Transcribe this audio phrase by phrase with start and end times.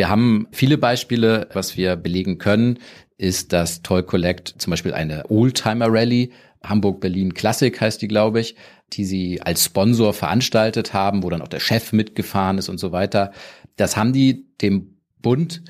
[0.00, 2.78] wir haben viele Beispiele, was wir belegen können,
[3.18, 6.32] ist, dass Toll Collect zum Beispiel eine Oldtimer Rally,
[6.64, 8.56] Hamburg-Berlin Classic heißt die, glaube ich,
[8.94, 12.92] die sie als Sponsor veranstaltet haben, wo dann auch der Chef mitgefahren ist und so
[12.92, 13.32] weiter.
[13.76, 15.64] Das haben die dem Bund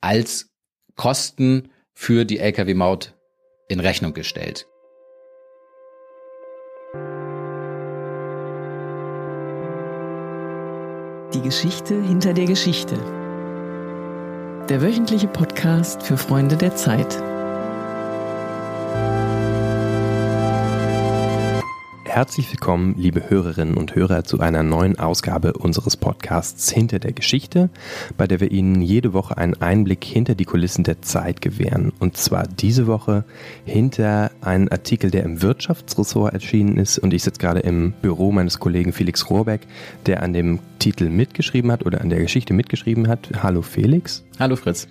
[0.00, 0.52] als
[0.94, 3.16] Kosten für die Lkw-Maut
[3.66, 4.68] in Rechnung gestellt.
[11.34, 13.23] Die Geschichte hinter der Geschichte.
[14.70, 17.22] Der wöchentliche Podcast für Freunde der Zeit.
[22.04, 27.68] Herzlich willkommen, liebe Hörerinnen und Hörer, zu einer neuen Ausgabe unseres Podcasts Hinter der Geschichte,
[28.16, 31.92] bei der wir Ihnen jede Woche einen Einblick hinter die Kulissen der Zeit gewähren.
[31.98, 33.24] Und zwar diese Woche
[33.66, 36.98] hinter einen Artikel, der im Wirtschaftsressort erschienen ist.
[36.98, 39.66] Und ich sitze gerade im Büro meines Kollegen Felix Rohrbeck,
[40.06, 43.28] der an dem Titel mitgeschrieben hat oder an der Geschichte mitgeschrieben hat.
[43.42, 44.22] Hallo Felix.
[44.36, 44.88] Hallo Fritz.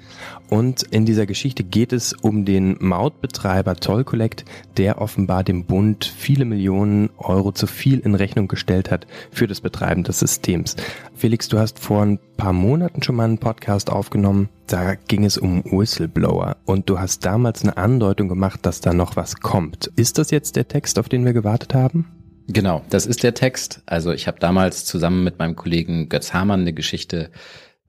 [0.49, 4.45] Und in dieser Geschichte geht es um den Mautbetreiber Toll Collect,
[4.77, 9.59] der offenbar dem Bund viele Millionen Euro zu viel in Rechnung gestellt hat für das
[9.59, 10.77] Betreiben des Systems.
[11.13, 14.47] Felix, du hast vor ein paar Monaten schon mal einen Podcast aufgenommen.
[14.67, 19.17] Da ging es um Whistleblower und du hast damals eine Andeutung gemacht, dass da noch
[19.17, 19.91] was kommt.
[19.97, 22.07] Ist das jetzt der Text, auf den wir gewartet haben?
[22.47, 23.81] Genau, das ist der Text.
[23.85, 27.29] Also ich habe damals zusammen mit meinem Kollegen Götz Hamann eine Geschichte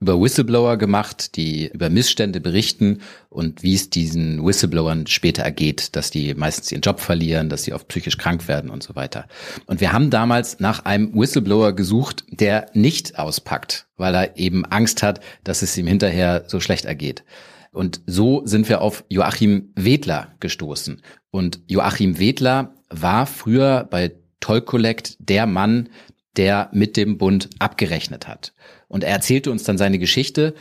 [0.01, 6.11] über Whistleblower gemacht, die über Missstände berichten und wie es diesen Whistleblowern später ergeht, dass
[6.11, 9.27] die meistens ihren Job verlieren, dass sie oft psychisch krank werden und so weiter.
[9.67, 15.01] Und wir haben damals nach einem Whistleblower gesucht, der nicht auspackt, weil er eben Angst
[15.01, 17.23] hat, dass es ihm hinterher so schlecht ergeht.
[17.71, 21.01] Und so sind wir auf Joachim Wedler gestoßen.
[21.29, 25.89] Und Joachim Wedler war früher bei Toll Collect der Mann,
[26.37, 28.53] der mit dem Bund abgerechnet hat.
[28.87, 30.53] Und er erzählte uns dann seine Geschichte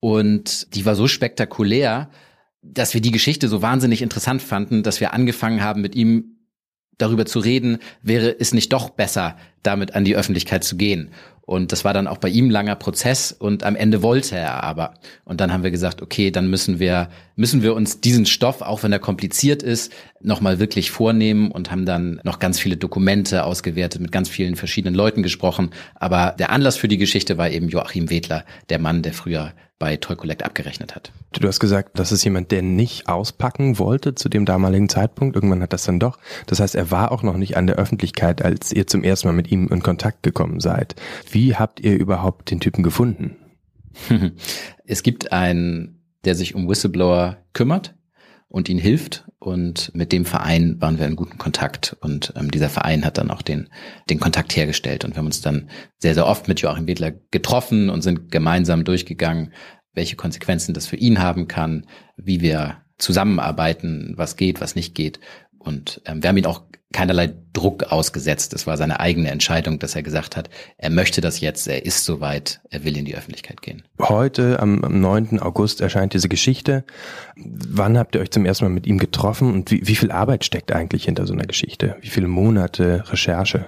[0.00, 2.10] und die war so spektakulär,
[2.62, 6.36] dass wir die Geschichte so wahnsinnig interessant fanden, dass wir angefangen haben, mit ihm
[6.98, 11.10] darüber zu reden, wäre es nicht doch besser, damit an die Öffentlichkeit zu gehen.
[11.46, 14.94] Und das war dann auch bei ihm langer Prozess und am Ende wollte er aber.
[15.24, 18.82] Und dann haben wir gesagt, okay, dann müssen wir, müssen wir uns diesen Stoff, auch
[18.82, 24.00] wenn er kompliziert ist, nochmal wirklich vornehmen und haben dann noch ganz viele Dokumente ausgewertet,
[24.00, 25.70] mit ganz vielen verschiedenen Leuten gesprochen.
[25.94, 29.96] Aber der Anlass für die Geschichte war eben Joachim Wedler, der Mann, der früher bei
[29.96, 31.12] Toy Collect abgerechnet hat.
[31.32, 35.36] Du hast gesagt, das ist jemand, der nicht auspacken wollte zu dem damaligen Zeitpunkt.
[35.36, 36.18] Irgendwann hat das dann doch.
[36.46, 39.34] Das heißt, er war auch noch nicht an der Öffentlichkeit, als ihr zum ersten Mal
[39.34, 40.96] mit ihm in Kontakt gekommen seid.
[41.30, 43.36] Wie habt ihr überhaupt den Typen gefunden?
[44.84, 47.94] es gibt einen, der sich um Whistleblower kümmert
[48.48, 49.24] und ihn hilft.
[49.38, 51.96] Und mit dem Verein waren wir in guten Kontakt.
[52.00, 53.68] Und ähm, dieser Verein hat dann auch den,
[54.10, 55.04] den Kontakt hergestellt.
[55.04, 58.84] Und wir haben uns dann sehr, sehr oft mit Joachim Wedler getroffen und sind gemeinsam
[58.84, 59.52] durchgegangen,
[59.92, 61.86] welche Konsequenzen das für ihn haben kann,
[62.16, 65.20] wie wir zusammenarbeiten, was geht, was nicht geht.
[65.58, 66.62] Und ähm, wir haben ihn auch
[66.96, 68.54] keinerlei Druck ausgesetzt.
[68.54, 70.48] Es war seine eigene Entscheidung, dass er gesagt hat,
[70.78, 73.82] er möchte das jetzt, er ist soweit, er will in die Öffentlichkeit gehen.
[74.00, 75.38] Heute, am, am 9.
[75.40, 76.84] August, erscheint diese Geschichte.
[77.36, 80.46] Wann habt ihr euch zum ersten Mal mit ihm getroffen und wie, wie viel Arbeit
[80.46, 81.96] steckt eigentlich hinter so einer Geschichte?
[82.00, 83.66] Wie viele Monate Recherche?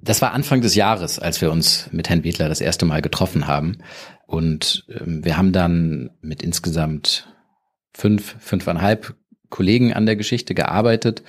[0.00, 3.48] Das war Anfang des Jahres, als wir uns mit Herrn Wedler das erste Mal getroffen
[3.48, 3.80] haben.
[4.26, 7.28] Und ähm, wir haben dann mit insgesamt
[7.92, 9.14] fünf, fünfeinhalb
[9.48, 11.22] Kollegen an der Geschichte gearbeitet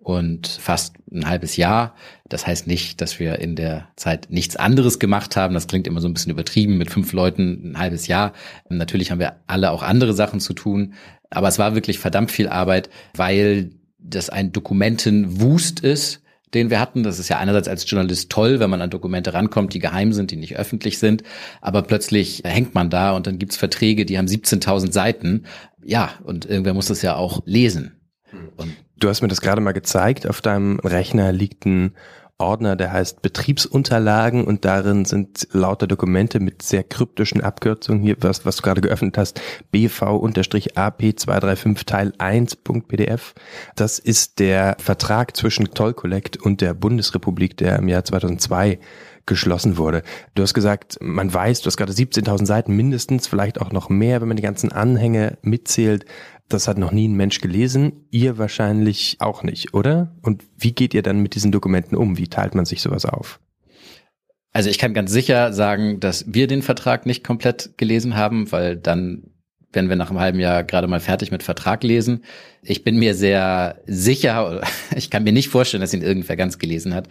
[0.00, 1.94] und fast ein halbes Jahr.
[2.28, 5.54] Das heißt nicht, dass wir in der Zeit nichts anderes gemacht haben.
[5.54, 8.32] Das klingt immer so ein bisschen übertrieben mit fünf Leuten ein halbes Jahr.
[8.68, 10.94] Natürlich haben wir alle auch andere Sachen zu tun.
[11.28, 16.22] Aber es war wirklich verdammt viel Arbeit, weil das ein Dokumentenwust ist,
[16.54, 17.02] den wir hatten.
[17.02, 20.30] Das ist ja einerseits als Journalist toll, wenn man an Dokumente rankommt, die geheim sind,
[20.30, 21.22] die nicht öffentlich sind.
[21.60, 25.44] Aber plötzlich hängt man da und dann gibt's Verträge, die haben 17.000 Seiten.
[25.84, 28.00] Ja, und irgendwer muss das ja auch lesen.
[28.56, 30.28] Und du hast mir das gerade mal gezeigt.
[30.28, 31.94] Auf deinem Rechner liegt ein
[32.38, 38.02] Ordner, der heißt Betriebsunterlagen und darin sind lauter Dokumente mit sehr kryptischen Abkürzungen.
[38.02, 39.38] Hier, was, was du gerade geöffnet hast,
[39.74, 43.34] BV-AP235 Teil 1.pdf.
[43.76, 48.78] Das ist der Vertrag zwischen Toll Collect und der Bundesrepublik, der im Jahr 2002
[49.26, 50.02] geschlossen wurde.
[50.34, 54.20] Du hast gesagt, man weiß, du hast gerade 17.000 Seiten mindestens, vielleicht auch noch mehr,
[54.20, 56.04] wenn man die ganzen Anhänge mitzählt.
[56.50, 60.16] Das hat noch nie ein Mensch gelesen, ihr wahrscheinlich auch nicht, oder?
[60.22, 62.18] Und wie geht ihr dann mit diesen Dokumenten um?
[62.18, 63.40] Wie teilt man sich sowas auf?
[64.52, 68.76] Also ich kann ganz sicher sagen, dass wir den Vertrag nicht komplett gelesen haben, weil
[68.76, 69.30] dann
[69.72, 72.24] werden wir nach einem halben Jahr gerade mal fertig mit Vertrag lesen.
[72.62, 74.62] Ich bin mir sehr sicher,
[74.96, 77.08] ich kann mir nicht vorstellen, dass ihn irgendwer ganz gelesen hat.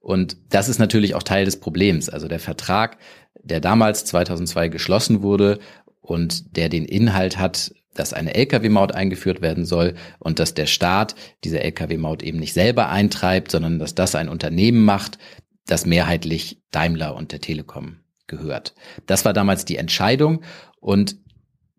[0.00, 2.08] Und das ist natürlich auch Teil des Problems.
[2.08, 2.98] Also der Vertrag
[3.42, 5.58] der damals 2002 geschlossen wurde
[6.00, 11.14] und der den Inhalt hat, dass eine Lkw-Maut eingeführt werden soll und dass der Staat
[11.44, 15.18] diese Lkw-Maut eben nicht selber eintreibt, sondern dass das ein Unternehmen macht,
[15.66, 18.74] das mehrheitlich Daimler und der Telekom gehört.
[19.06, 20.42] Das war damals die Entscheidung
[20.80, 21.16] und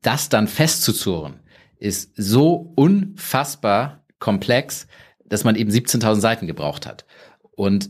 [0.01, 1.39] das dann festzuzurren
[1.81, 4.87] ist so unfassbar komplex,
[5.25, 7.05] dass man eben 17.000 Seiten gebraucht hat.
[7.55, 7.89] Und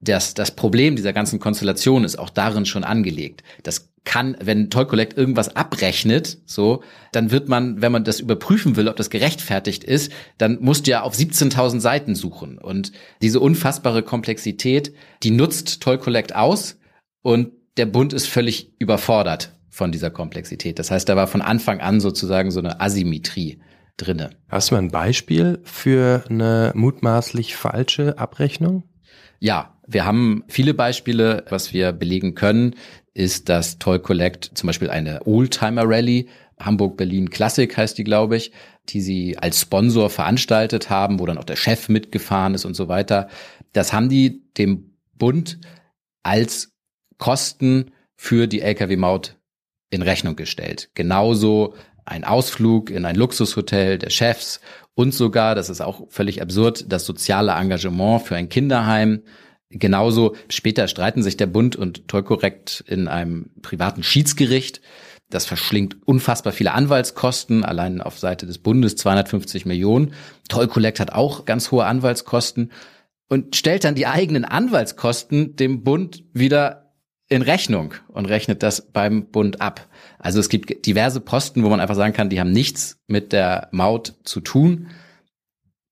[0.00, 3.44] das, das Problem dieser ganzen Konstellation ist auch darin schon angelegt.
[3.62, 6.82] Das kann, wenn Toy Collect irgendwas abrechnet, so,
[7.12, 10.92] dann wird man, wenn man das überprüfen will, ob das gerechtfertigt ist, dann musst du
[10.92, 12.56] ja auf 17.000 Seiten suchen.
[12.56, 16.78] Und diese unfassbare Komplexität, die nutzt Toy Collect aus
[17.20, 20.78] und der Bund ist völlig überfordert von dieser Komplexität.
[20.78, 23.60] Das heißt, da war von Anfang an sozusagen so eine Asymmetrie
[23.98, 24.30] drinne.
[24.48, 28.84] Hast du mal ein Beispiel für eine mutmaßlich falsche Abrechnung?
[29.38, 31.44] Ja, wir haben viele Beispiele.
[31.48, 32.74] Was wir belegen können,
[33.14, 36.28] ist, dass Toy Collect zum Beispiel eine Oldtimer Rally,
[36.60, 38.52] Hamburg-Berlin Classic heißt die, glaube ich,
[38.88, 42.88] die sie als Sponsor veranstaltet haben, wo dann auch der Chef mitgefahren ist und so
[42.88, 43.28] weiter.
[43.72, 45.58] Das haben die dem Bund
[46.22, 46.72] als
[47.18, 49.36] Kosten für die Lkw-Maut
[49.90, 50.90] in Rechnung gestellt.
[50.94, 51.74] Genauso
[52.04, 54.60] ein Ausflug in ein Luxushotel der Chefs
[54.94, 59.22] und sogar, das ist auch völlig absurd, das soziale Engagement für ein Kinderheim.
[59.70, 64.80] Genauso später streiten sich der Bund und Tollkorrekt in einem privaten Schiedsgericht.
[65.30, 70.14] Das verschlingt unfassbar viele Anwaltskosten, allein auf Seite des Bundes 250 Millionen.
[70.48, 72.72] Toll hat auch ganz hohe Anwaltskosten
[73.28, 76.94] und stellt dann die eigenen Anwaltskosten dem Bund wieder
[77.28, 79.86] in Rechnung und rechnet das beim Bund ab.
[80.18, 83.68] Also es gibt diverse Posten, wo man einfach sagen kann, die haben nichts mit der
[83.70, 84.88] Maut zu tun.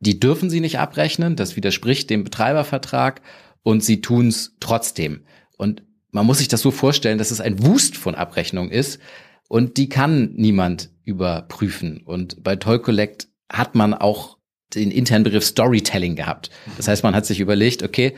[0.00, 3.20] Die dürfen sie nicht abrechnen, das widerspricht dem Betreibervertrag
[3.66, 5.22] und sie tun es trotzdem.
[5.58, 5.82] Und
[6.12, 9.00] man muss sich das so vorstellen, dass es ein Wust von Abrechnung ist
[9.48, 12.00] und die kann niemand überprüfen.
[12.04, 14.38] Und bei Toy Collect hat man auch
[14.72, 16.50] den internen Begriff Storytelling gehabt.
[16.76, 18.14] Das heißt, man hat sich überlegt, okay,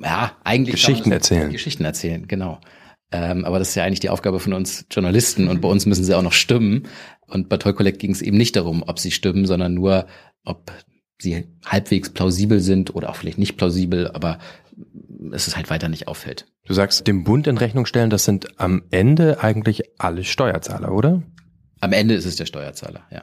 [0.00, 1.50] ja, eigentlich Geschichten erzählen.
[1.50, 2.60] Geschichten erzählen, genau.
[3.10, 6.04] Ähm, aber das ist ja eigentlich die Aufgabe von uns Journalisten und bei uns müssen
[6.04, 6.88] sie auch noch stimmen.
[7.26, 10.06] Und bei Toy Collect ging es eben nicht darum, ob sie stimmen, sondern nur,
[10.44, 10.70] ob
[11.22, 14.38] sie halbwegs plausibel sind oder auch vielleicht nicht plausibel, aber
[15.32, 16.46] es ist halt weiter nicht auffällt.
[16.64, 21.22] Du sagst, dem Bund in Rechnung stellen, das sind am Ende eigentlich alle Steuerzahler, oder?
[21.80, 23.22] Am Ende ist es der Steuerzahler, ja.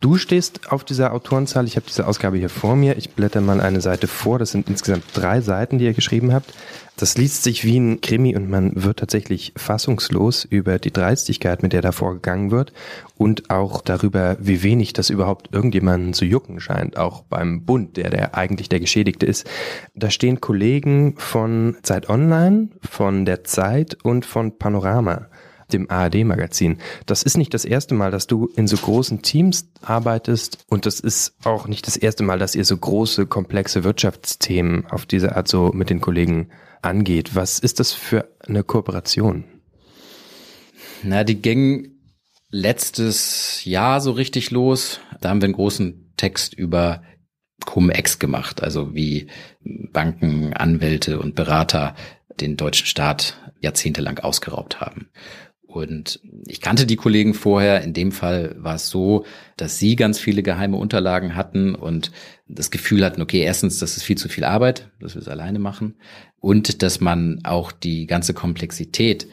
[0.00, 1.66] Du stehst auf dieser Autorenzahl.
[1.66, 2.96] Ich habe diese Ausgabe hier vor mir.
[2.96, 4.38] Ich blätter mal eine Seite vor.
[4.38, 6.54] Das sind insgesamt drei Seiten, die ihr geschrieben habt.
[6.96, 11.74] Das liest sich wie ein Krimi und man wird tatsächlich fassungslos über die Dreistigkeit, mit
[11.74, 12.72] der da vorgegangen wird
[13.16, 18.10] und auch darüber, wie wenig das überhaupt irgendjemanden zu jucken scheint, auch beim Bund, der
[18.10, 19.48] der eigentlich der Geschädigte ist.
[19.94, 25.29] Da stehen Kollegen von Zeit Online, von der Zeit und von Panorama
[25.72, 26.78] dem ARD-Magazin.
[27.06, 31.00] Das ist nicht das erste Mal, dass du in so großen Teams arbeitest und das
[31.00, 35.48] ist auch nicht das erste Mal, dass ihr so große, komplexe Wirtschaftsthemen auf diese Art
[35.48, 36.50] so mit den Kollegen
[36.82, 37.34] angeht.
[37.34, 39.44] Was ist das für eine Kooperation?
[41.02, 42.00] Na, die ging
[42.50, 45.00] letztes Jahr so richtig los.
[45.20, 47.02] Da haben wir einen großen Text über
[47.64, 49.28] Cum-Ex gemacht, also wie
[49.62, 51.94] Banken, Anwälte und Berater
[52.40, 55.08] den deutschen Staat jahrzehntelang ausgeraubt haben.
[55.70, 57.82] Und ich kannte die Kollegen vorher.
[57.82, 59.24] In dem Fall war es so,
[59.56, 62.10] dass sie ganz viele geheime Unterlagen hatten und
[62.48, 65.60] das Gefühl hatten, okay, erstens, das ist viel zu viel Arbeit, dass wir es alleine
[65.60, 65.94] machen.
[66.40, 69.28] Und dass man auch die ganze Komplexität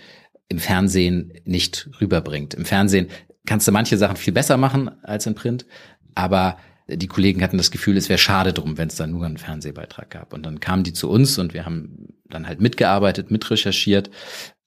[0.49, 2.53] im Fernsehen nicht rüberbringt.
[2.53, 3.07] Im Fernsehen
[3.45, 5.65] kannst du manche Sachen viel besser machen als in Print,
[6.13, 6.57] aber
[6.87, 10.09] die Kollegen hatten das Gefühl, es wäre schade drum, wenn es da nur einen Fernsehbeitrag
[10.09, 10.33] gab.
[10.33, 14.09] Und dann kamen die zu uns und wir haben dann halt mitgearbeitet, mitrecherchiert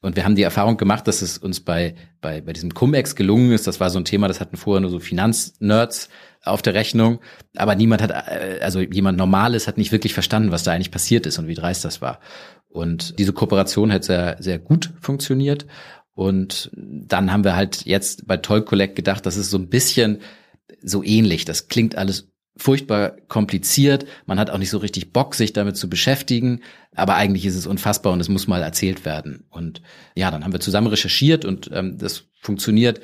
[0.02, 3.52] und wir haben die Erfahrung gemacht, dass es uns bei, bei, bei diesem Cum-Ex gelungen
[3.52, 3.66] ist.
[3.66, 6.08] Das war so ein Thema, das hatten vorher nur so Finanznerds
[6.42, 7.20] auf der Rechnung.
[7.54, 11.26] Aber niemand hat, äh, also jemand Normales hat nicht wirklich verstanden, was da eigentlich passiert
[11.26, 12.20] ist und wie dreist das war.
[12.68, 15.66] Und diese Kooperation hat sehr, sehr gut funktioniert.
[16.14, 20.20] Und dann haben wir halt jetzt bei Toll Collect gedacht, das ist so ein bisschen
[20.82, 21.44] so ähnlich.
[21.44, 22.29] Das klingt alles
[22.60, 24.04] furchtbar kompliziert.
[24.26, 26.60] Man hat auch nicht so richtig Bock, sich damit zu beschäftigen.
[26.94, 29.44] Aber eigentlich ist es unfassbar und es muss mal erzählt werden.
[29.48, 29.80] Und
[30.14, 33.00] ja, dann haben wir zusammen recherchiert und ähm, das funktioniert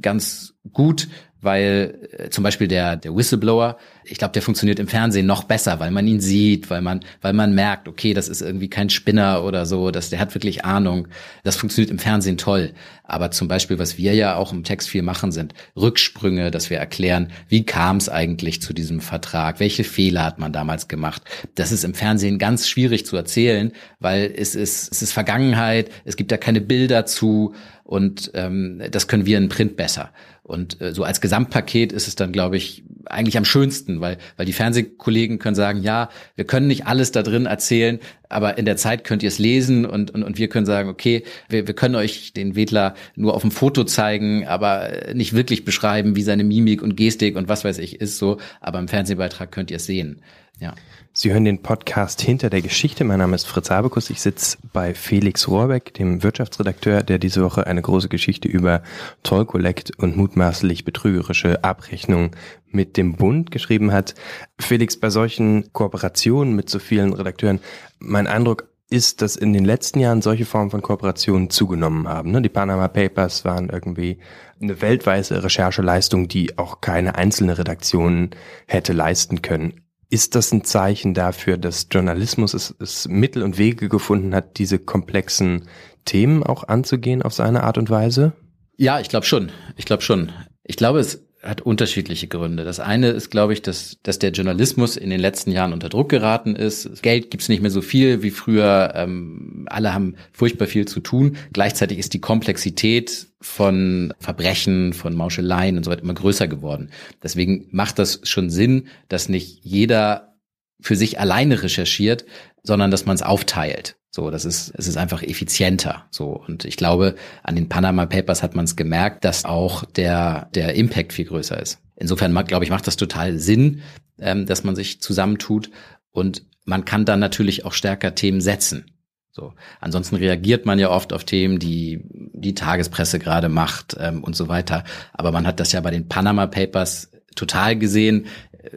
[0.00, 1.08] ganz gut,
[1.44, 5.80] weil äh, zum Beispiel der, der Whistleblower, ich glaube, der funktioniert im Fernsehen noch besser,
[5.80, 9.44] weil man ihn sieht, weil man, weil man merkt, okay, das ist irgendwie kein Spinner
[9.44, 11.08] oder so, dass der hat wirklich Ahnung.
[11.42, 12.72] Das funktioniert im Fernsehen toll.
[13.04, 16.78] Aber zum Beispiel, was wir ja auch im Text viel machen, sind Rücksprünge, dass wir
[16.78, 21.22] erklären, wie kam es eigentlich zu diesem Vertrag, welche Fehler hat man damals gemacht.
[21.54, 26.16] Das ist im Fernsehen ganz schwierig zu erzählen, weil es ist, es ist Vergangenheit, es
[26.16, 30.10] gibt da keine Bilder zu und ähm, das können wir in Print besser.
[30.44, 34.44] Und äh, so als Gesamtpaket ist es dann, glaube ich, eigentlich am schönsten, weil, weil
[34.44, 37.98] die Fernsehkollegen können sagen, ja, wir können nicht alles da drin erzählen,
[38.28, 41.24] aber in der Zeit könnt ihr es lesen und, und, und wir können sagen, okay,
[41.48, 46.14] wir, wir können euch den Wedler nur auf dem Foto zeigen, aber nicht wirklich beschreiben,
[46.14, 49.70] wie seine Mimik und Gestik und was weiß ich ist so, aber im Fernsehbeitrag könnt
[49.70, 50.20] ihr es sehen.
[50.60, 50.74] Ja.
[51.16, 53.04] Sie hören den Podcast Hinter der Geschichte.
[53.04, 54.10] Mein Name ist Fritz Habekus.
[54.10, 58.82] Ich sitze bei Felix Rohrbeck, dem Wirtschaftsredakteur, der diese Woche eine große Geschichte über
[59.22, 62.32] Toll Collect und mutmaßlich betrügerische Abrechnungen
[62.66, 64.16] mit dem Bund geschrieben hat.
[64.58, 67.60] Felix, bei solchen Kooperationen mit so vielen Redakteuren,
[68.00, 72.32] mein Eindruck ist, dass in den letzten Jahren solche Formen von Kooperationen zugenommen haben.
[72.32, 72.42] Ne?
[72.42, 74.18] Die Panama Papers waren irgendwie
[74.60, 78.30] eine weltweite Rechercheleistung, die auch keine einzelne Redaktion
[78.66, 79.83] hätte leisten können.
[80.10, 84.78] Ist das ein Zeichen dafür, dass Journalismus es, es Mittel und Wege gefunden hat, diese
[84.78, 85.68] komplexen
[86.04, 88.32] Themen auch anzugehen auf seine Art und Weise?
[88.76, 89.50] Ja, ich glaube schon.
[89.76, 90.32] Ich glaube schon.
[90.64, 92.64] Ich glaube, es hat unterschiedliche Gründe.
[92.64, 96.08] Das eine ist, glaube ich, dass, dass der Journalismus in den letzten Jahren unter Druck
[96.08, 97.02] geraten ist.
[97.02, 98.92] Geld gibt's nicht mehr so viel wie früher.
[98.94, 101.36] Ähm, alle haben furchtbar viel zu tun.
[101.52, 106.90] Gleichzeitig ist die Komplexität von Verbrechen, von Mauscheleien und so weiter immer größer geworden.
[107.22, 110.34] Deswegen macht das schon Sinn, dass nicht jeder
[110.80, 112.24] für sich alleine recherchiert,
[112.62, 113.96] sondern dass man es aufteilt.
[114.14, 116.04] So, das ist, es ist einfach effizienter.
[116.08, 120.48] So, und ich glaube, an den Panama Papers hat man es gemerkt, dass auch der,
[120.54, 121.80] der Impact viel größer ist.
[121.96, 123.82] Insofern, glaube ich, macht das total Sinn,
[124.20, 125.68] ähm, dass man sich zusammentut
[126.12, 128.84] und man kann dann natürlich auch stärker Themen setzen.
[129.32, 129.52] So.
[129.80, 134.46] Ansonsten reagiert man ja oft auf Themen, die die Tagespresse gerade macht ähm, und so
[134.46, 134.84] weiter.
[135.12, 138.26] Aber man hat das ja bei den Panama Papers total gesehen.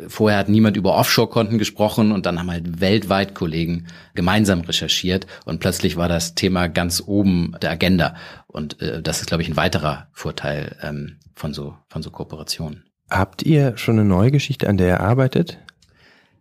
[0.09, 5.59] Vorher hat niemand über Offshore-Konten gesprochen und dann haben halt weltweit Kollegen gemeinsam recherchiert und
[5.59, 8.15] plötzlich war das Thema ganz oben der Agenda.
[8.47, 12.83] Und äh, das ist, glaube ich, ein weiterer Vorteil ähm, von so von so Kooperationen.
[13.09, 15.59] Habt ihr schon eine neue Geschichte, an der ihr arbeitet?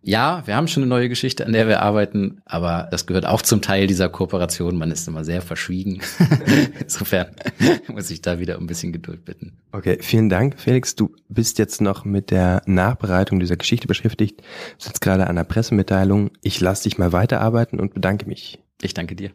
[0.01, 3.41] Ja, wir haben schon eine neue Geschichte, an der wir arbeiten, aber das gehört auch
[3.41, 4.77] zum Teil dieser Kooperation.
[4.77, 6.01] Man ist immer sehr verschwiegen.
[6.79, 7.27] Insofern
[7.87, 9.57] muss ich da wieder um ein bisschen Geduld bitten.
[9.71, 10.95] Okay, vielen Dank, Felix.
[10.95, 14.41] Du bist jetzt noch mit der Nachbereitung dieser Geschichte beschäftigt,
[14.77, 16.31] sitzt gerade an der Pressemitteilung.
[16.41, 18.59] Ich lasse dich mal weiterarbeiten und bedanke mich.
[18.81, 19.31] Ich danke dir.